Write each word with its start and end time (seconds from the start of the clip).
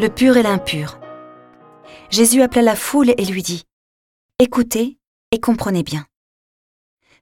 le 0.00 0.08
pur 0.08 0.38
et 0.38 0.42
l'impur. 0.42 0.98
Jésus 2.08 2.40
appela 2.40 2.62
la 2.62 2.74
foule 2.74 3.10
et 3.10 3.24
lui 3.26 3.42
dit, 3.42 3.64
Écoutez 4.38 4.96
et 5.30 5.40
comprenez 5.40 5.82
bien. 5.82 6.06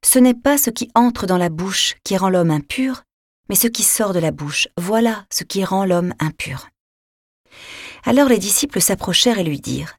Ce 0.04 0.20
n'est 0.20 0.34
pas 0.34 0.58
ce 0.58 0.70
qui 0.70 0.88
entre 0.94 1.26
dans 1.26 1.38
la 1.38 1.48
bouche 1.48 1.96
qui 2.04 2.16
rend 2.16 2.30
l'homme 2.30 2.52
impur, 2.52 3.02
mais 3.48 3.56
ce 3.56 3.66
qui 3.66 3.82
sort 3.82 4.12
de 4.12 4.20
la 4.20 4.30
bouche, 4.30 4.68
voilà 4.78 5.26
ce 5.28 5.42
qui 5.42 5.64
rend 5.64 5.84
l'homme 5.84 6.14
impur. 6.20 6.68
Alors 8.04 8.28
les 8.28 8.38
disciples 8.38 8.80
s'approchèrent 8.80 9.40
et 9.40 9.44
lui 9.44 9.60
dirent, 9.60 9.96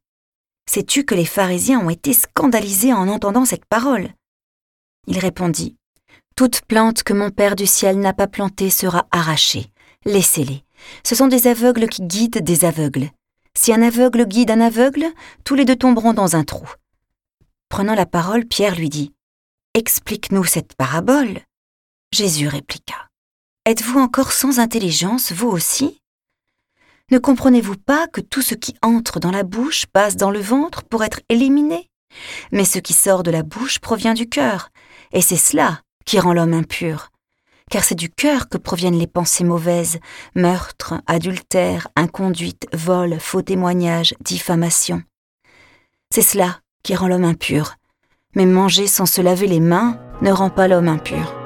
Sais-tu 0.66 1.04
que 1.04 1.16
les 1.16 1.26
pharisiens 1.26 1.82
ont 1.82 1.90
été 1.90 2.14
scandalisés 2.14 2.94
en 2.94 3.10
entendant 3.10 3.44
cette 3.44 3.66
parole? 3.66 4.10
Il 5.06 5.20
répondit, 5.20 5.76
Toute 6.38 6.62
plante 6.62 7.04
que 7.04 7.14
mon 7.14 7.30
Père 7.30 7.58
du 7.58 7.66
ciel 7.66 8.00
n'a 8.00 8.14
pas 8.14 8.28
plantée 8.28 8.70
sera 8.70 9.06
arrachée. 9.12 9.66
Laissez-les. 10.06 10.64
Ce 11.04 11.16
sont 11.16 11.28
des 11.28 11.48
aveugles 11.48 11.88
qui 11.88 12.02
guident 12.04 12.44
des 12.44 12.66
aveugles. 12.66 13.10
Si 13.56 13.74
un 13.74 13.82
aveugle 13.82 14.26
guide 14.26 14.52
un 14.52 14.62
aveugle, 14.62 15.06
tous 15.44 15.56
les 15.56 15.66
deux 15.66 15.76
tomberont 15.76 16.14
dans 16.14 16.36
un 16.36 16.44
trou. 16.44 16.68
Prenant 17.70 17.96
la 17.96 18.06
parole, 18.06 18.46
Pierre 18.46 18.76
lui 18.76 18.90
dit, 18.90 19.14
Explique-nous 19.74 20.46
cette 20.46 20.76
parabole. 20.76 21.42
Jésus 22.14 22.48
répliqua, 22.48 23.10
Êtes-vous 23.66 24.00
encore 24.00 24.32
sans 24.32 24.60
intelligence, 24.60 25.32
vous 25.32 25.50
aussi? 25.50 26.00
Ne 27.12 27.18
comprenez-vous 27.18 27.78
pas 27.78 28.08
que 28.08 28.22
tout 28.22 28.42
ce 28.42 28.56
qui 28.56 28.76
entre 28.82 29.20
dans 29.20 29.32
la 29.32 29.44
bouche 29.44 29.86
passe 29.88 30.16
dans 30.16 30.32
le 30.32 30.40
ventre 30.40 30.84
pour 30.84 31.04
être 31.04 31.22
éliminé? 31.30 31.90
Mais 32.52 32.66
ce 32.66 32.80
qui 32.80 32.94
sort 32.94 33.24
de 33.24 33.32
la 33.32 33.44
bouche 33.44 33.80
provient 33.80 34.14
du 34.14 34.28
cœur, 34.28 34.70
et 35.12 35.22
c'est 35.22 35.38
cela 35.38 35.82
qui 36.06 36.20
rend 36.20 36.34
l'homme 36.34 36.54
impur 36.54 37.12
car 37.70 37.84
c'est 37.84 37.96
du 37.96 38.10
cœur 38.10 38.50
que 38.50 38.58
proviennent 38.58 38.98
les 38.98 39.08
pensées 39.08 39.44
mauvaises, 39.44 40.00
meurtre, 40.36 40.96
adultère, 41.08 41.88
inconduite, 41.96 42.68
vol, 42.74 43.18
faux 43.20 43.42
témoignage, 43.42 44.16
diffamation. 44.22 45.04
C'est 46.14 46.22
cela 46.22 46.60
qui 46.84 46.96
rend 46.96 47.08
l'homme 47.08 47.26
impur. 47.26 47.76
Mais 48.36 48.46
manger 48.46 48.88
sans 48.88 49.06
se 49.06 49.22
laver 49.22 49.48
les 49.48 49.60
mains 49.60 50.00
ne 50.22 50.32
rend 50.32 50.50
pas 50.50 50.68
l'homme 50.68 50.88
impur. 50.88 51.39